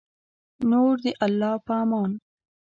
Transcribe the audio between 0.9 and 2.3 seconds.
د الله په امان